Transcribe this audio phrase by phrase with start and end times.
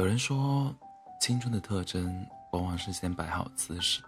[0.00, 0.74] 有人说，
[1.20, 4.02] 青春的特征往往是先摆好姿势，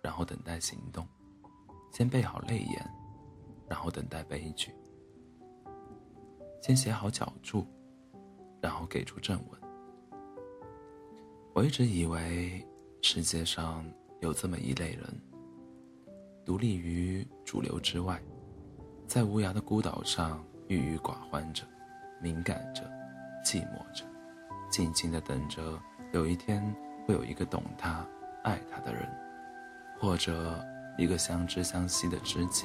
[0.00, 1.04] 然后等待行动；
[1.92, 2.90] 先备好泪眼，
[3.68, 4.70] 然后等待悲剧；
[6.62, 7.66] 先写好脚注，
[8.60, 9.60] 然后给出正文。
[11.54, 12.64] 我一直以为
[13.02, 13.84] 世界上
[14.20, 15.04] 有这么一类人，
[16.46, 18.22] 独立于主流之外，
[19.08, 21.64] 在无涯的孤岛上郁郁寡欢着，
[22.22, 22.88] 敏感着，
[23.44, 24.04] 寂寞着，
[24.72, 25.78] 静静的等着
[26.12, 26.74] 有一天
[27.06, 28.04] 会有一个懂他、
[28.42, 29.06] 爱他的人，
[30.00, 30.58] 或者
[30.96, 32.64] 一个相知相惜的知己，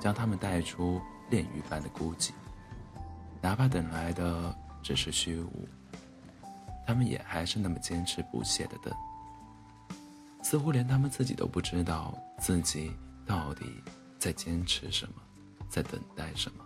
[0.00, 2.30] 将他们带出炼狱般的孤寂，
[3.42, 5.68] 哪怕等来的只是虚无。
[6.86, 8.90] 他们也还是那么坚持不懈的等，
[10.42, 12.90] 似乎连他们自己都不知道自己
[13.26, 13.66] 到底
[14.18, 15.20] 在坚持什么，
[15.68, 16.64] 在等待什么，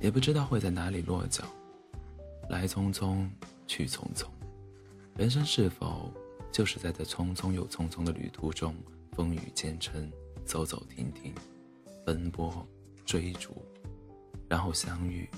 [0.00, 1.44] 也不知道会在哪里落脚。
[2.50, 3.28] 来匆匆，
[3.68, 4.26] 去匆匆，
[5.14, 6.12] 人生是否
[6.50, 8.74] 就是在这匆匆又匆匆的旅途中，
[9.12, 10.10] 风雨兼程，
[10.44, 11.32] 走走停停，
[12.04, 12.66] 奔波，
[13.06, 13.64] 追逐，
[14.48, 15.30] 然后相遇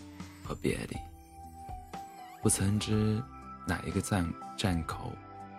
[0.42, 0.96] 和别离。
[2.40, 3.22] 不曾知，
[3.66, 5.12] 哪一个站站口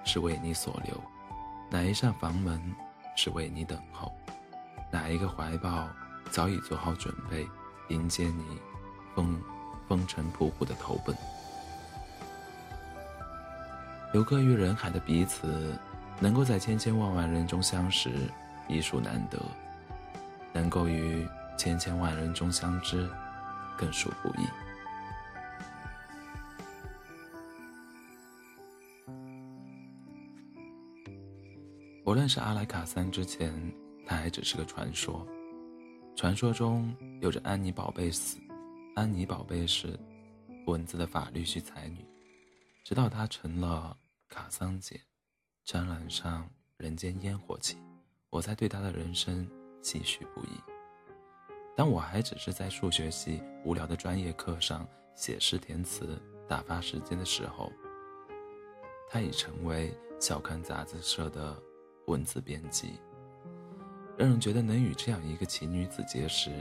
[0.04, 1.00] 是为你所留，
[1.70, 2.60] 哪一扇房门
[3.16, 4.12] 是为你等候，
[4.92, 5.88] 哪一个怀抱
[6.32, 7.48] 早已做好准备
[7.90, 8.44] 迎接你
[9.14, 9.40] 风
[9.88, 11.16] 风尘仆仆的投奔。
[14.14, 15.76] 有个于人海的彼此，
[16.20, 18.12] 能够在千千万万人中相识，
[18.68, 19.40] 已属难得；
[20.54, 23.10] 能够于千千万人中相知，
[23.76, 24.46] 更属不易。
[32.04, 33.52] 我认识阿莱卡三之前，
[34.06, 35.28] 他还只是个传说。
[36.16, 38.38] 传说中有着安妮宝贝死，
[38.94, 40.00] 安妮宝贝是
[40.68, 42.06] 蚊子的法律系才女。
[42.84, 43.98] 直到她成了
[44.30, 45.02] 卡桑姐，
[45.64, 47.78] 沾染上人间烟火气，
[48.30, 49.48] 我才对她的人生
[49.82, 50.62] 唏嘘不已。
[51.76, 57.72] 当我还只是在数学系无聊的专业课上写诗填词打发时间的时候，
[59.10, 61.62] 她已成为校刊杂志社的。
[62.08, 63.00] 文字编辑，
[64.18, 66.52] 让人觉得能与这样一个奇女子结识，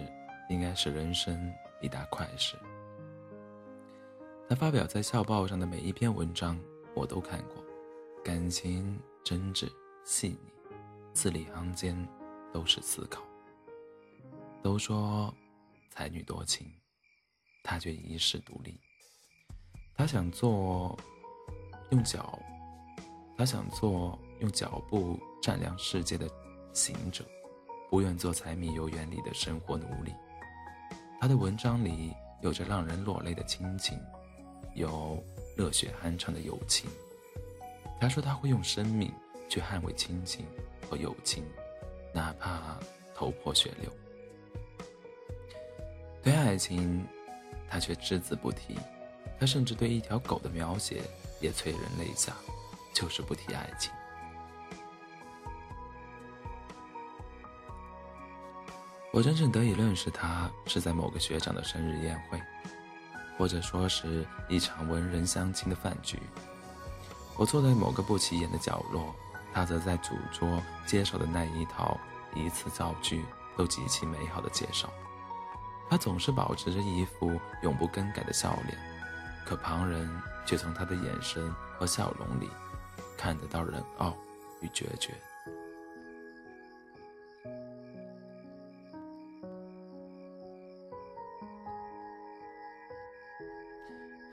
[0.48, 2.54] 应该是人生一大快事。
[4.48, 6.56] 她发表在校报上的每一篇文章，
[6.94, 7.64] 我都看过，
[8.25, 9.70] 感情真挚
[10.04, 10.53] 细腻，
[11.12, 12.08] 字里行间
[12.53, 13.22] 都是思考。
[14.62, 15.34] 都说
[15.91, 16.70] 才女多情，
[17.62, 18.78] 她却一世独立。
[19.94, 20.98] 她想做
[21.91, 22.38] 用脚，
[23.36, 25.19] 她想做用脚步。
[25.42, 26.30] 丈量世界的
[26.72, 27.24] 行者，
[27.91, 30.14] 不愿做柴米油盐里的生活奴隶。
[31.20, 33.98] 她的文章里有着让人落泪的亲情，
[34.76, 35.20] 有
[35.56, 36.90] 热血酣畅的友情。
[38.00, 39.12] 他说他会用生命
[39.48, 40.44] 去捍卫亲情
[40.88, 41.44] 和友情，
[42.12, 42.78] 哪怕
[43.14, 43.91] 头破血流。
[46.22, 47.04] 对爱情，
[47.68, 48.78] 他却只字不提。
[49.38, 51.02] 他甚至对一条狗的描写
[51.41, 52.32] 也催人泪下，
[52.94, 53.92] 就是不提爱情。
[59.12, 62.41] 我真正得以认识他，是在某个学长的生日宴会，
[63.37, 66.19] 或者说是一场文人相亲的饭局。
[67.37, 69.15] 我坐在某个不起眼的角落，
[69.53, 71.98] 他则在主桌接受的那一套
[72.34, 73.25] 一次造句
[73.56, 74.88] 都极其美好的介绍。
[75.88, 78.78] 他总是保持着一副永不更改的笑脸，
[79.44, 80.09] 可旁人
[80.47, 82.48] 却从他的眼神和笑容里
[83.16, 84.15] 看得到冷傲
[84.60, 85.15] 与决绝。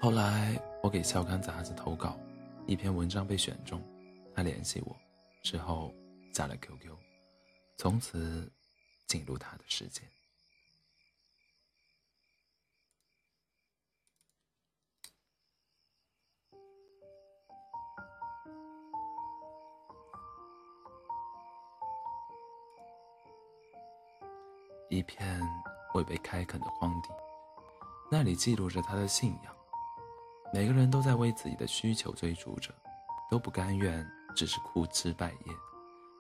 [0.10, 2.18] 后来我给校刊杂志投稿，
[2.66, 3.80] 一篇文章被选中，
[4.34, 4.98] 他联系我，
[5.44, 5.94] 之后
[6.34, 6.98] 加了 QQ，
[7.78, 8.52] 从此
[9.06, 10.02] 进入他的世界。
[24.90, 25.40] 一片
[25.94, 27.10] 未被开垦的荒地，
[28.10, 29.59] 那里记录着他的信仰。
[30.52, 32.74] 每个人都在为自己的需求追逐着，
[33.30, 34.06] 都不甘愿
[34.36, 35.54] 只是枯枝败叶，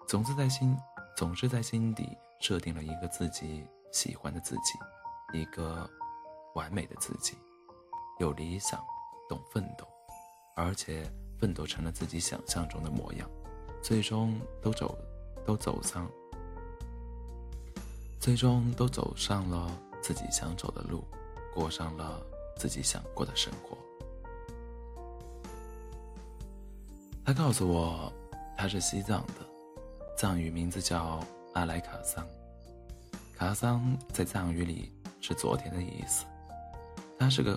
[0.07, 0.77] 总是在心，
[1.17, 4.77] 总是在心底设定了一个自己喜欢的自己，
[5.33, 5.89] 一个
[6.53, 7.35] 完美的自己，
[8.19, 8.79] 有理想，
[9.27, 9.87] 懂奋斗，
[10.55, 13.27] 而且奋斗成了自己想象中的模样，
[13.81, 14.95] 最终都走，
[15.43, 16.07] 都走上，
[18.19, 21.03] 最终都走上了自己想走的路，
[21.51, 22.21] 过上了
[22.55, 23.75] 自己想过的生活。
[27.31, 28.11] 他告诉我，
[28.57, 29.45] 他是西藏的，
[30.17, 31.23] 藏语名字叫
[31.53, 32.25] 阿莱卡桑。
[33.37, 34.91] 卡桑在藏语里
[35.21, 36.25] 是昨天的意思。
[37.19, 37.55] 他是个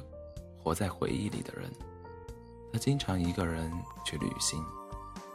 [0.62, 1.70] 活在回忆里的人。
[2.70, 3.72] 他经常一个人
[4.04, 4.62] 去旅行，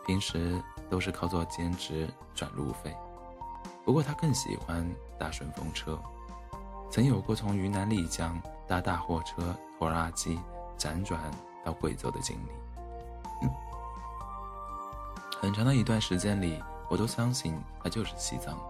[0.06, 2.96] 平时都是靠做兼职赚路费。
[3.84, 4.88] 不过他更喜欢
[5.18, 6.00] 搭顺风车，
[6.92, 10.40] 曾有过从云南丽江搭大货车拖拉机
[10.78, 11.20] 辗转
[11.66, 12.67] 到贵州的经历。
[15.42, 18.64] 很长的一段时间里，我都相信他就是西藏的。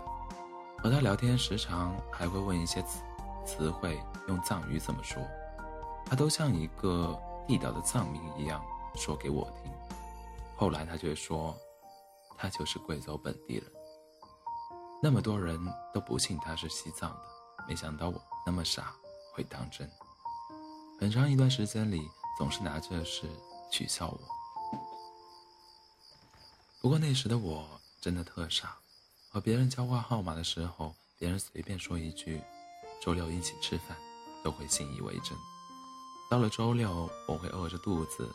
[0.78, 3.02] 和他聊天，时常还会问一些词
[3.46, 5.22] 词汇用藏语怎么说，
[6.06, 7.18] 他都像一个。
[7.48, 8.62] 地道的藏民一样
[8.94, 9.72] 说给我听，
[10.58, 11.56] 后来他却说，
[12.38, 13.64] 他就是贵州本地人。
[15.02, 15.58] 那么多人
[15.94, 17.22] 都不信他是西藏的，
[17.66, 18.94] 没想到我那么傻
[19.34, 19.90] 会当真。
[21.00, 22.06] 很长一段时间里，
[22.38, 23.30] 总是拿这事
[23.72, 24.20] 取笑我。
[26.88, 27.68] 不过那时的我
[28.00, 28.78] 真的特傻，
[29.28, 32.42] 和别人交换号码的时候，别人随便说一句
[33.04, 33.98] “周六一起吃饭”，
[34.42, 35.38] 都会信以为真。
[36.32, 38.34] 到了周六，我会饿着肚子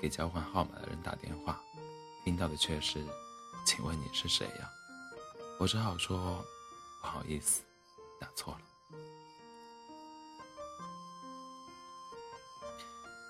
[0.00, 1.60] 给交换号码的人打电话，
[2.24, 3.04] 听到的却是
[3.66, 4.70] ：“请问你是谁呀？”
[5.60, 6.42] 我只好说
[7.02, 7.60] ：“不好意思，
[8.18, 8.60] 打错了。”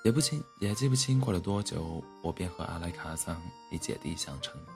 [0.04, 3.40] 也不清也记不清过了多久，我便和阿莱卡桑
[3.70, 4.68] 以姐弟相称了。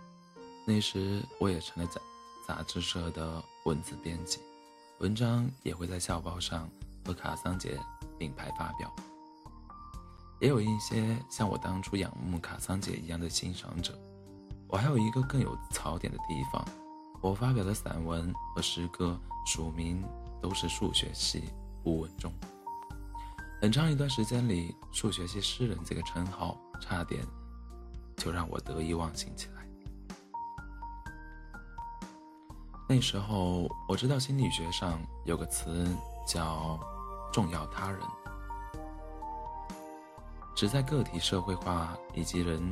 [0.65, 2.01] 那时我也成了杂
[2.47, 4.39] 杂志社的文字编辑，
[4.99, 6.71] 文章也会在校报上
[7.05, 7.77] 和卡桑姐
[8.17, 8.95] 并排发表。
[10.39, 13.99] 也有一些像我当初仰慕卡桑姐一样的欣赏者。
[14.69, 16.65] 我还有一个更有槽点的地方，
[17.21, 20.05] 我发表的散文和诗歌署名
[20.41, 21.45] 都是数学系
[21.85, 22.33] 吴文中。
[23.67, 27.27] 很长一段时间里，数学系诗人这个称号差点
[28.17, 29.67] 就让我得意忘形起来。
[32.89, 35.85] 那时候我知道心理学上有个词
[36.25, 36.79] 叫
[37.35, 37.99] “重要他人”。
[40.55, 42.63] 只在个体社会化以及人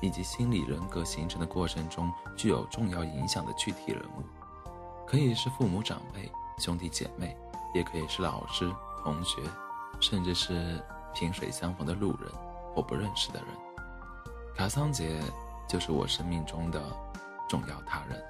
[0.00, 4.22] 以及心理人格形成的过程中具有重要影响的具体人物，
[5.08, 7.36] 可以是父母长辈、兄弟姐妹，
[7.74, 8.72] 也可以是老师、
[9.02, 9.42] 同学，
[10.00, 10.80] 甚至是
[11.14, 12.30] 萍水相逢的路人
[12.74, 13.48] 或不认识的人。
[14.56, 15.20] 卡桑姐
[15.68, 16.82] 就是我生命中的
[17.48, 18.24] 重要他人。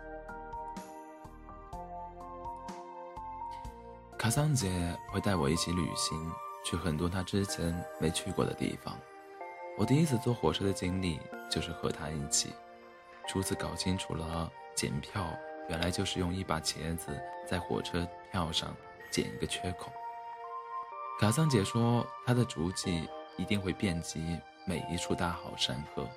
[4.19, 6.31] 卡桑姐会带我一起旅行。
[6.65, 8.95] 去很多他之前没去过的地方。
[9.79, 11.19] 我第一次坐火车的经历
[11.51, 12.53] 就是和他一起，
[13.27, 15.25] 初次搞清楚了检票
[15.71, 18.75] 原来就是用一把钳子在火车票上
[19.11, 19.91] 剪一个缺口。
[21.19, 26.09] 卡桑姐说，她的足迹一定会遍及每一处大好山河，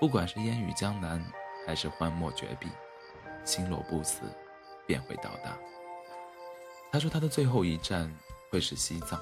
[0.00, 1.22] 不管是烟雨江南，
[1.66, 2.68] 还是荒漠绝壁，
[3.44, 4.22] 心若不死，
[4.86, 5.58] 便会到达。
[6.90, 8.12] 她说，她的最后一站。
[8.50, 9.18] 会是西藏，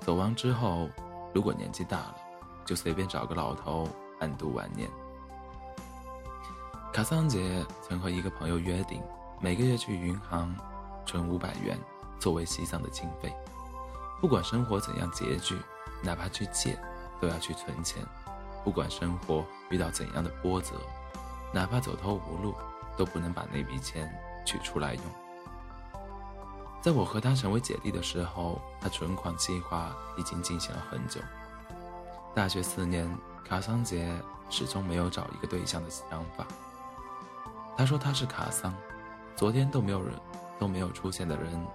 [0.00, 0.88] 走完之后，
[1.34, 2.16] 如果年纪大了，
[2.64, 3.86] 就随便找个老头
[4.18, 4.88] 安度晚年。
[6.90, 9.02] 卡桑姐曾和一个朋友约定，
[9.42, 10.56] 每个月去银行
[11.04, 11.78] 存五百元
[12.18, 13.30] 作为西藏的经费，
[14.20, 15.58] 不管生活怎样拮据，
[16.02, 16.78] 哪怕去借，
[17.20, 18.02] 都要去存钱；
[18.64, 20.74] 不管生活遇到怎样的波折，
[21.52, 22.54] 哪怕走投无路，
[22.96, 24.10] 都不能把那笔钱
[24.44, 25.02] 取出来用。
[26.80, 31.20] 在我和他成为姐弟的时候，他存款计划已经进行了很久。
[32.34, 33.06] 大学四年，
[33.44, 34.08] 卡桑杰
[34.48, 36.46] 始终没有找一个对象的想法。
[37.76, 38.72] 他说他是卡桑，
[39.34, 40.14] 昨天都没有人
[40.58, 41.66] 都没有出现的人，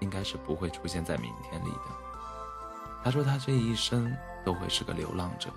[0.00, 3.02] 应该是不会出现在明天里的。
[3.02, 5.50] 他说他这一生都会是个流浪者，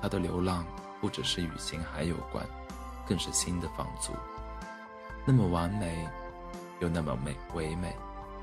[0.00, 0.66] 他的流浪
[1.00, 2.46] 不只是与心海有关，
[3.06, 4.12] 更是心的放逐。
[5.26, 6.08] 那么完美。
[6.80, 7.94] 又那么美唯美，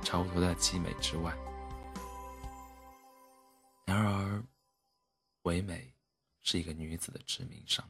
[0.04, 1.36] 超脱在凄美之外。
[3.84, 4.44] 然而，
[5.42, 5.92] 唯美
[6.42, 7.84] 是一个女子的致命伤，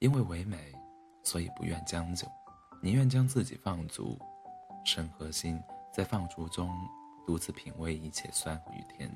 [0.00, 0.74] 因为唯美，
[1.22, 2.26] 所以不愿将就，
[2.82, 4.18] 宁愿将自己放逐，
[4.84, 5.60] 身和心
[5.92, 6.70] 在放逐中
[7.26, 9.12] 独自品味一切酸与甜，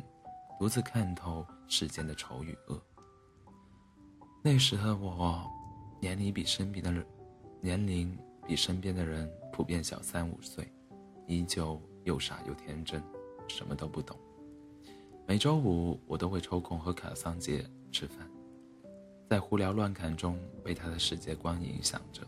[0.58, 2.82] 独自看透世间的丑与恶。
[4.42, 5.50] 那时的我，
[5.98, 7.04] 年龄比身边的人。
[7.62, 8.14] 年龄
[8.46, 10.70] 比身边的人普遍小三五岁，
[11.26, 13.02] 依旧又傻又天真，
[13.48, 14.14] 什么都不懂。
[15.26, 18.30] 每周五我都会抽空和卡桑姐吃饭，
[19.30, 22.20] 在胡聊乱侃中被她的世界观影响着。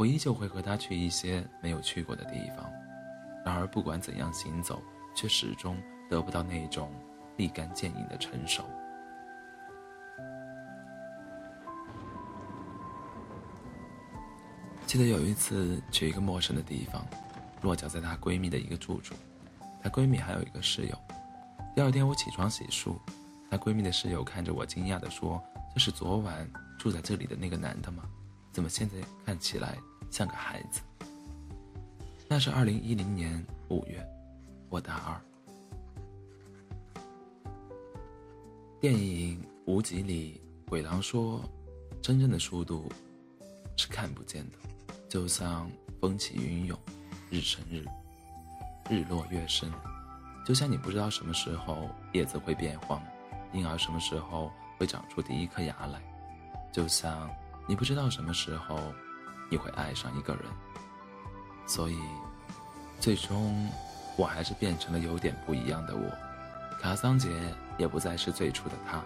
[0.00, 2.64] 我依旧会和她去一些没有去过的地方，
[3.44, 4.80] 然而不管怎样行走，
[5.14, 5.76] 却始终
[6.08, 6.90] 得不到那种
[7.36, 8.64] 立竿见影的成熟。
[14.86, 17.06] 记得有一次去一个陌生的地方，
[17.60, 19.14] 落脚在她闺蜜的一个住处，
[19.82, 20.98] 她闺蜜还有一个室友。
[21.76, 22.96] 第二天我起床洗漱，
[23.50, 25.38] 她闺蜜的室友看着我惊讶地说
[25.74, 28.04] ：“这是昨晚住在这里的那个男的吗？
[28.50, 29.76] 怎么现在看起来
[30.10, 30.80] 像个孩子？”
[32.28, 34.06] 那是二零一零年五月，
[34.68, 35.20] 我大二。
[38.80, 41.42] 电影《无极》里，鬼狼说
[42.00, 42.90] ：“真正的速度
[43.76, 44.56] 是看不见的。”
[45.08, 45.68] 就像
[46.00, 46.78] 风起云涌，
[47.30, 47.84] 日升日
[48.88, 49.68] 日落月升，
[50.46, 53.02] 就像你不知道什么时候叶子会变黄，
[53.52, 56.00] 婴儿什么时候会长出第一颗牙来，
[56.72, 57.28] 就像
[57.66, 58.78] 你不知道什么时候
[59.50, 60.44] 你会爱上一个人。
[61.66, 61.98] 所以，
[62.98, 63.68] 最终
[64.16, 66.10] 我还是变成了有点不一样的我，
[66.80, 67.28] 卡桑杰
[67.76, 69.02] 也不再是最初的他。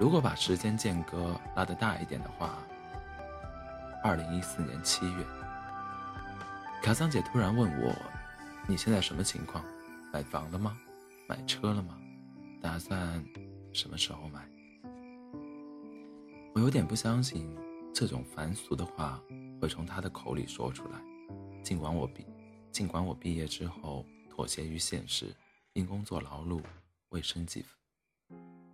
[0.00, 2.58] 如果把时间间隔拉得大一点的话。
[4.00, 5.24] 二零一四年七月，
[6.80, 7.92] 卡桑姐突然问我
[8.64, 9.62] ：“你现在什么情况？
[10.12, 10.78] 买房了吗？
[11.26, 11.98] 买车了吗？
[12.62, 13.20] 打算
[13.72, 14.48] 什么时候买？”
[16.54, 17.52] 我有点不相信
[17.98, 19.20] 这种凡俗的话
[19.60, 21.02] 会从她的口里说出来。
[21.64, 22.24] 尽管我毕，
[22.70, 25.34] 尽管我毕业之后妥协于现实，
[25.72, 26.62] 因工作劳碌
[27.08, 27.64] 为生计，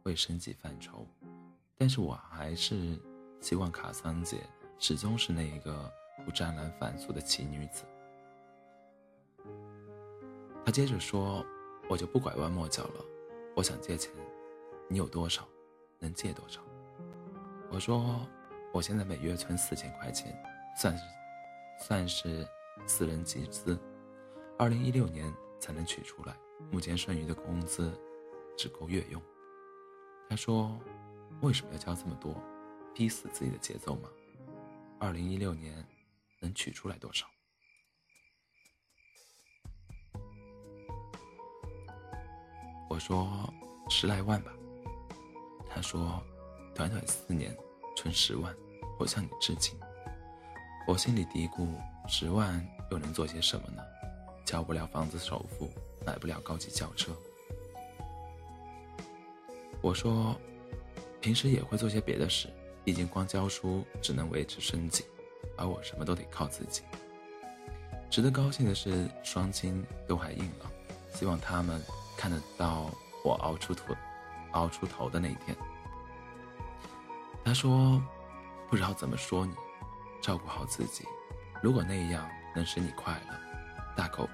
[0.03, 1.07] 为生计犯愁，
[1.75, 3.01] 但是我还是
[3.41, 4.43] 希望卡桑姐。
[4.79, 5.91] 始终是那一个
[6.27, 7.85] 不沾染凡俗的奇女子。
[10.67, 11.43] 他接着说
[11.89, 13.05] ：“我就不拐弯抹角了，
[13.57, 14.13] 我想借钱，
[14.87, 15.49] 你有多少，
[15.99, 16.61] 能借多少？”
[17.73, 18.29] 我说
[18.75, 20.37] ：“我现在每月存四千块钱，
[20.77, 21.05] 算是
[21.79, 22.45] 算是
[22.89, 23.79] 私人集资，
[24.59, 26.35] 二零一六年才能取出来。
[26.73, 27.97] 目前剩余的工资
[28.59, 29.23] 只够月用。”
[30.29, 30.77] 他说
[31.41, 32.35] ：“为什么要交这么多？
[32.93, 34.11] 逼死自己的节奏吗？”
[34.99, 35.87] 二零一六年
[36.41, 37.29] 能取出来多少？
[42.91, 43.49] 我说
[43.89, 44.53] 十来万吧。
[45.71, 46.21] 他说
[46.75, 47.57] 短短四年
[47.97, 48.53] 存十万，
[48.99, 49.75] 我向你致敬。
[50.87, 51.67] 我心里嘀咕：
[52.09, 53.83] 十万又能做些什么呢？
[54.45, 55.71] 交不了房子首付，
[56.05, 57.13] 买不了高级轿车。
[59.81, 60.39] 我说
[61.21, 62.49] 平时也会做些别的事。
[62.85, 65.07] 毕竟光教书只能维持生计，
[65.57, 66.83] 而我什么都得靠自己。
[68.11, 70.71] 值得高兴的是，双亲都还硬朗，
[71.15, 71.83] 希望他们
[72.15, 72.91] 看得到
[73.25, 73.95] 我熬出头、
[74.53, 75.57] 熬出头的那一天。
[77.43, 77.99] 他说
[78.75, 79.55] ：“不知道怎么说你，
[80.21, 81.07] 照顾好自己。
[81.63, 83.39] 如果那样能使你快乐，
[83.95, 84.29] 大可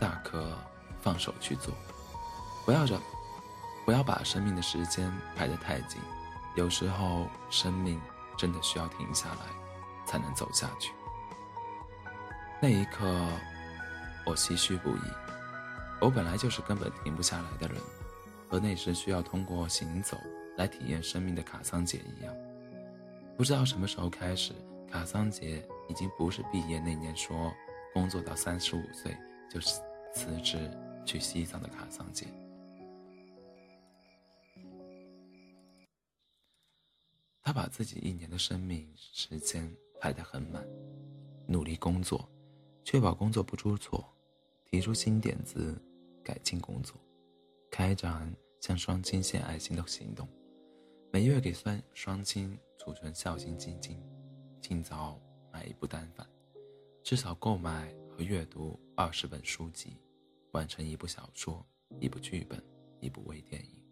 [0.00, 0.58] 大可
[1.00, 1.72] 放手去做，
[2.66, 3.00] 不要着，
[3.84, 6.00] 不要把生命的时间排得太紧。”
[6.58, 8.00] 有时候，生命
[8.36, 9.46] 真的需要停下来，
[10.04, 10.92] 才能走下去。
[12.60, 13.06] 那一刻，
[14.26, 15.12] 我唏嘘不已。
[16.00, 17.80] 我本来就是根本停不下来的人，
[18.50, 20.18] 和那时需要通过行走
[20.56, 22.34] 来体验生命的卡桑姐一样。
[23.38, 24.52] 不知道什么时候开始，
[24.90, 27.52] 卡桑杰已经不是毕业那年说
[27.94, 29.16] 工作到三十五岁
[29.48, 29.60] 就
[30.12, 30.68] 辞职
[31.06, 32.26] 去西藏的卡桑杰。
[37.40, 40.66] 他把自己一年的生命时间排得很满，
[41.46, 42.28] 努力工作，
[42.82, 44.04] 确保工作不出错，
[44.68, 45.80] 提出新点子，
[46.24, 46.96] 改进工作，
[47.70, 50.28] 开展向双亲献爱心的行动，
[51.12, 54.02] 每月给双双亲储存孝心基金，
[54.62, 55.20] 尽早
[55.52, 56.26] 买一部单反，
[57.02, 59.98] 至少购买和阅读二十本书籍，
[60.52, 61.62] 完成一部小说、
[62.00, 62.64] 一部剧本、
[62.98, 63.84] 一部微电影。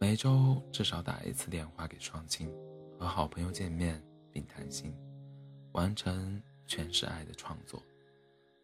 [0.00, 2.52] 每周至少打一次电话给双亲，
[2.98, 4.02] 和好朋友见面
[4.32, 4.92] 并谈心，
[5.74, 7.80] 完成全是爱的创作，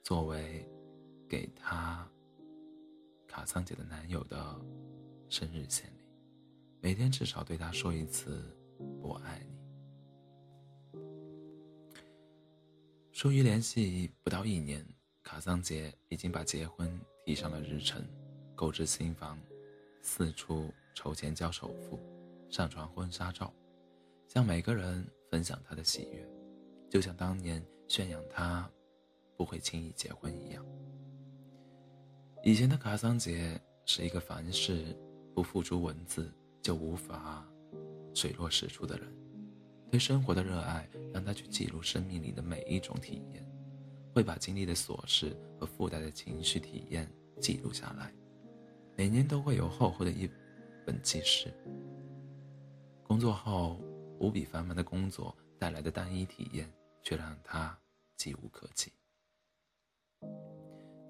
[0.02, 0.68] 作为
[1.28, 2.04] 给他
[3.28, 4.60] 卡桑姐的男友的
[5.28, 6.03] 生日献礼。
[6.84, 8.54] 每天至少对他说一次
[9.00, 9.54] “我爱你”。
[13.10, 14.86] 疏于联系不到一年，
[15.22, 18.06] 卡桑杰已经把结婚提上了日程，
[18.54, 19.38] 购置新房，
[20.02, 20.70] 四处。
[20.94, 21.98] 筹钱交首付，
[22.50, 23.52] 上传婚纱照，
[24.28, 26.24] 向每个人分享他的喜悦，
[26.88, 28.70] 就像当年宣扬他
[29.36, 30.64] 不会轻易结婚一样。
[32.44, 34.96] 以前的卡桑杰是一个凡事
[35.34, 36.32] 不付诸文字
[36.64, 37.46] 就无法
[38.14, 39.06] 水落石出的人，
[39.90, 43.46] 对生活的热爱让他去记录生命里的每一种体验，
[44.14, 47.06] 会把经历的琐事和附带的情绪体验
[47.38, 48.10] 记录下来，
[48.96, 50.26] 每年都会有厚厚的一
[50.86, 51.52] 本记事。
[53.02, 53.78] 工作后
[54.18, 56.66] 无比繁忙的工作带来的单一体验，
[57.02, 57.78] 却让他
[58.16, 58.90] 记无可记，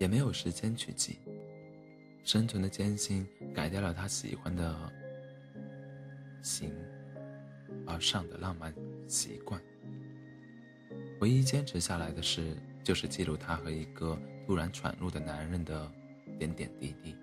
[0.00, 1.20] 也没有时间去记。
[2.24, 4.90] 生存的艰辛改掉了他喜欢的
[6.44, 6.70] 行
[7.86, 8.72] 而上的浪漫
[9.08, 9.60] 习惯。
[11.20, 15.90] 唯一坚持下来的事，就是记录他和一个突然闯入的男人的
[16.38, 17.16] 点点滴滴，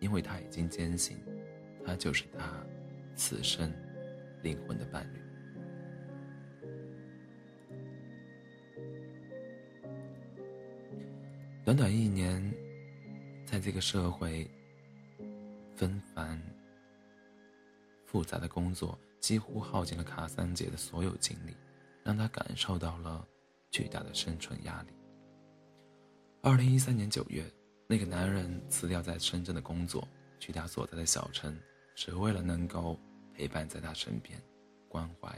[0.00, 1.18] 因为他已经坚信，
[1.84, 2.64] 他就是他
[3.14, 3.70] 此生
[4.42, 5.18] 灵魂的伴侣。
[11.64, 12.50] 短短一年。
[13.44, 14.50] 在这个社会，
[15.76, 16.40] 纷繁
[18.12, 21.56] 复杂的工作几乎耗尽了卡桑杰的所有精力，
[22.04, 23.26] 让她感受到了
[23.70, 24.92] 巨大的生存压力。
[26.42, 27.50] 二零一三年九月，
[27.86, 30.06] 那个男人辞掉在深圳的工作，
[30.38, 31.58] 去他所在的小城，
[31.94, 33.00] 只为了能够
[33.32, 34.38] 陪伴在他身边，
[34.90, 35.30] 关怀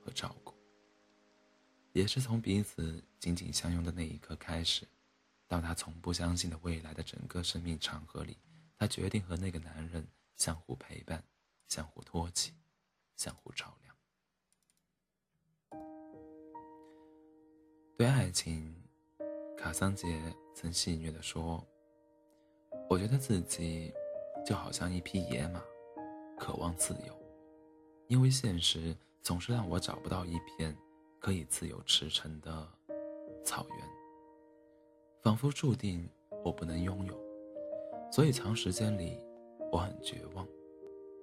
[0.00, 0.54] 和照顾。
[1.92, 4.88] 也是从彼此紧紧相拥的那一刻开始。
[5.46, 8.38] 到他从不相信的未来的整个生命长河里，
[8.78, 10.02] 他决定和那个男人
[10.38, 11.22] 相互陪伴，
[11.72, 12.52] 相互托起，
[13.16, 13.96] 相互照亮。
[17.96, 18.76] 对爱情，
[19.56, 20.20] 卡桑杰
[20.54, 21.66] 曾戏谑地说
[22.90, 23.90] ：“我觉得自己
[24.44, 25.64] 就好像一匹野马，
[26.38, 27.18] 渴望自由，
[28.06, 30.76] 因为现实总是让我找不到一片
[31.18, 32.68] 可以自由驰骋的
[33.42, 33.78] 草原。”
[35.24, 36.06] 仿佛注定
[36.44, 37.18] 我不能拥有，
[38.12, 39.18] 所以长时间里
[39.72, 40.46] 我很绝望，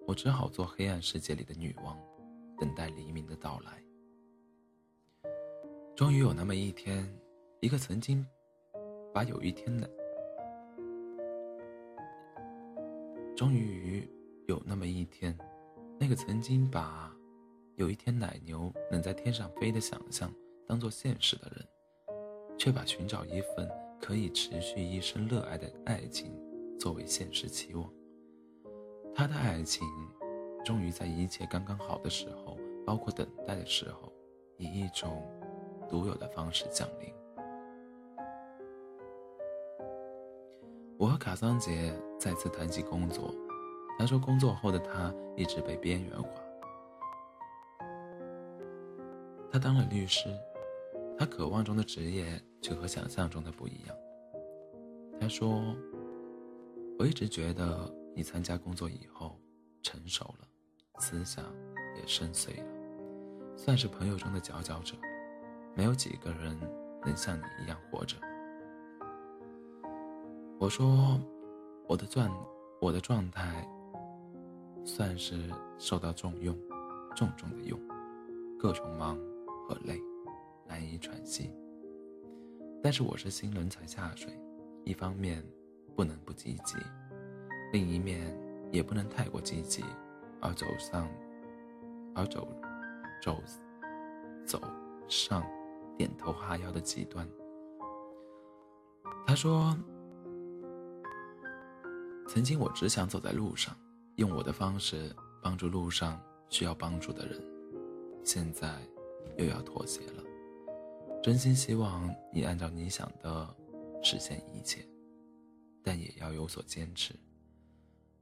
[0.09, 1.95] 我只好做黑暗世界里的女王，
[2.57, 3.79] 等待黎明的到来。
[5.95, 7.07] 终于有那么一天，
[7.59, 8.25] 一个曾经
[9.13, 9.87] 把有一天的，
[13.37, 14.09] 终于
[14.47, 15.37] 有那么一天，
[15.99, 17.15] 那个曾经把
[17.75, 20.33] 有一天奶牛能在天上飞的想象
[20.67, 21.63] 当做现实的人，
[22.57, 23.69] 却把寻找一份。
[24.01, 26.33] 可以持续一生热爱的爱情，
[26.79, 27.98] 作为现实期望。
[29.19, 29.85] 他的爱情，
[30.63, 34.09] 终于在一切刚刚好的时候，包括等待的时候，
[34.55, 35.21] 以一种
[35.89, 37.13] 独有的方式降临。
[40.97, 43.35] 我和卡桑杰再次谈起工作，
[43.97, 46.29] 他说工作后的他一直被边缘化。
[49.51, 50.29] 他当了律师。
[51.17, 53.95] 他渴望中的职业却和想象中的不一样。
[55.19, 55.61] 他说
[56.97, 59.39] ：“我一直觉得你参加工作以后
[59.81, 60.47] 成熟了，
[60.99, 61.45] 思想
[61.95, 64.95] 也深邃了，算是朋友中的佼佼者。
[65.75, 66.57] 没有几个人
[67.05, 68.17] 能像你一样活着。”
[70.59, 71.19] 我说
[71.87, 72.29] ：“我的状
[72.81, 73.67] 我的状态
[74.83, 76.57] 算是受到重用，
[77.15, 77.79] 重重的用，
[78.57, 79.17] 各种忙
[79.67, 80.01] 和累。”
[80.67, 81.51] 难以喘息，
[82.83, 84.31] 但是我是新人才下水，
[84.85, 85.43] 一方面
[85.95, 86.75] 不能不积极，
[87.71, 88.35] 另一面
[88.71, 89.83] 也不能太过积极，
[90.41, 91.07] 而走上，
[92.15, 92.47] 而走，
[93.21, 93.41] 走，
[94.45, 94.61] 走
[95.07, 95.43] 上
[95.97, 97.27] 点头哈腰的极端。
[99.27, 99.77] 他说
[102.27, 103.75] ：“曾经我只想走在路上，
[104.15, 107.39] 用我的方式帮助路上需要帮助的人，
[108.23, 108.81] 现在
[109.37, 110.23] 又要妥协了。”
[111.21, 113.55] 真心希望你按照你想的
[114.01, 114.87] 实现一切，
[115.83, 117.13] 但也要有所坚持。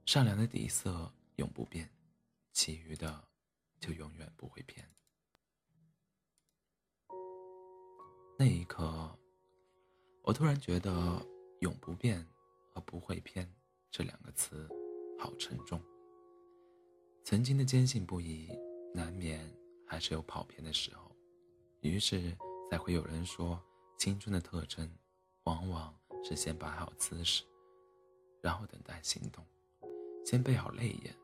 [0.08, 1.86] 善良的底色永不变，
[2.54, 3.22] 其余的
[3.78, 4.88] 就永远不会变。
[8.38, 9.14] 那一刻，
[10.22, 11.22] 我突然觉得
[11.60, 12.26] “永不变”
[12.72, 13.46] 和“不会偏”
[13.92, 14.66] 这两个词
[15.18, 15.78] 好沉重。
[17.22, 18.48] 曾经的坚信不疑，
[18.94, 19.46] 难免
[19.86, 21.14] 还是有跑偏的时候，
[21.82, 22.34] 于是。
[22.70, 23.58] 才会有人说，
[23.96, 24.90] 青春的特征，
[25.44, 27.42] 往往是先摆好姿势，
[28.42, 29.42] 然后等待行动；
[30.24, 31.14] 先备好泪眼，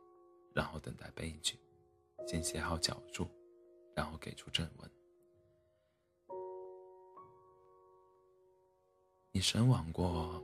[0.55, 1.57] 然后等待悲剧；
[2.27, 3.29] 先写好脚注，
[3.95, 4.91] 然后给出正文。
[9.31, 10.43] 你神往过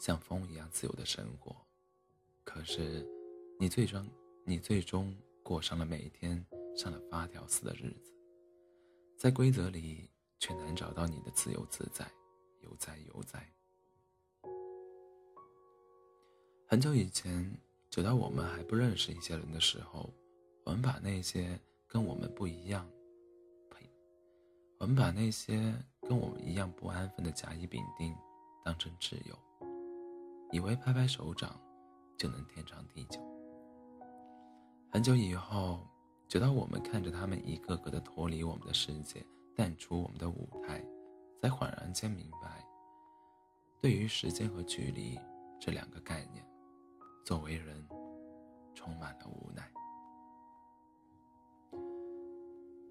[0.00, 1.56] 像风一样自由的生活，
[2.44, 3.06] 可是，
[3.58, 4.06] 你最终，
[4.44, 6.44] 你最终过上了每天
[6.76, 8.12] 上了发条似的日子，
[9.16, 10.10] 在规则里。
[10.38, 12.06] 却难找到你的自由自在，
[12.60, 13.50] 悠哉悠哉。
[16.66, 17.58] 很久以前，
[17.96, 20.12] 直到我们还不认识一些人的时候，
[20.64, 22.86] 我们把那些跟我们不一样，
[23.70, 23.90] 呸，
[24.78, 28.14] 我们把那些跟我们一样不安分的甲乙丙丁
[28.62, 29.34] 当成挚友，
[30.52, 31.58] 以为拍拍手掌
[32.18, 33.18] 就能天长地久。
[34.92, 35.80] 很久以后，
[36.28, 39.24] 直到我们看着他们一个个的脱离我们的世界，
[39.56, 40.84] 淡出我们的舞台，
[41.40, 42.62] 才恍然间明白，
[43.80, 45.18] 对于时间和距离
[45.58, 46.44] 这两个概念，
[47.26, 47.84] 作为人，
[48.72, 49.68] 充满了无奈。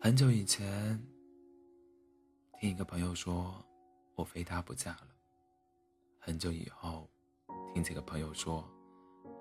[0.01, 1.01] 很久以前，
[2.59, 3.65] 听一个朋友说，
[4.13, 5.07] 我非他不嫁了。
[6.19, 7.09] 很久以后，
[7.73, 8.69] 听几个朋友说，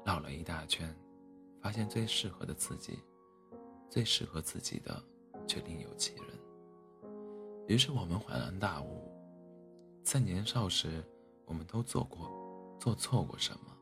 [0.06, 0.96] 绕了一大圈，
[1.60, 3.00] 发现最适合的自己，
[3.90, 5.02] 最适合自己的
[5.44, 6.26] 却另有其人。
[7.66, 9.10] 于是我们恍然大悟，
[10.04, 11.04] 在年少时，
[11.46, 13.73] 我们都做过、做错过什么？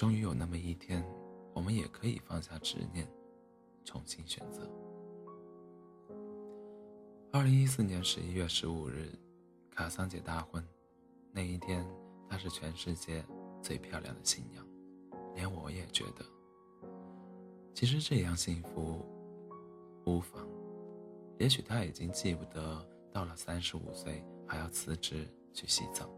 [0.00, 1.04] 终于有那么一天，
[1.52, 3.06] 我们也可以放下执念，
[3.84, 4.66] 重新选择。
[7.30, 9.12] 二零一四年十一月十五日，
[9.70, 10.66] 卡桑姐大婚。
[11.32, 11.86] 那一天，
[12.30, 13.22] 她是全世界
[13.60, 14.66] 最漂亮的新娘，
[15.34, 16.24] 连我也觉得。
[17.74, 19.04] 其实这样幸福
[20.06, 20.48] 无妨。
[21.38, 26.08] 也许她已经记不得，到了三十五岁还要辞职去西藏。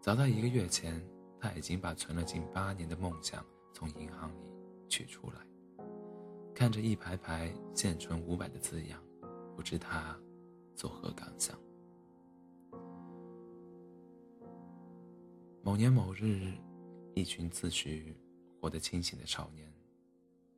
[0.00, 1.04] 早在一个月前，
[1.40, 4.48] 他已经把存了近八年的梦想从银行里
[4.88, 5.46] 取出来。
[6.54, 9.02] 看着一排排“现存五百”的字样，
[9.54, 10.18] 不知他
[10.74, 11.58] 作何感想。
[15.62, 16.52] 某年某日，
[17.14, 18.14] 一群自诩
[18.60, 19.70] 活得清醒的少年，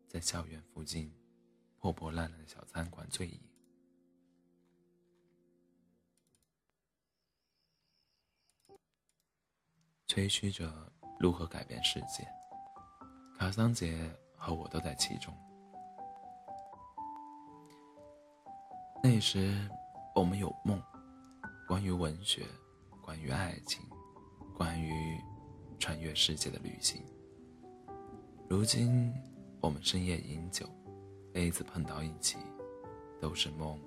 [0.07, 1.13] 在校园附近
[1.79, 3.41] 破破烂烂的小餐馆醉饮，
[10.19, 10.69] 吹嘘着
[11.21, 12.27] 如何改变世界。
[13.39, 15.33] 卡桑杰和我都在其中。
[19.01, 19.71] 那时，
[20.17, 20.83] 我们有梦，
[21.69, 22.45] 关于文学，
[23.01, 23.81] 关于爱情。
[24.57, 25.23] 关于
[25.79, 27.01] 穿越世界的旅行。
[28.49, 29.15] 如今，
[29.61, 30.69] 我们深夜饮酒，
[31.33, 32.39] 杯子碰到一起，
[33.21, 33.81] 都是梦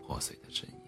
[0.00, 0.83] 破碎的声音。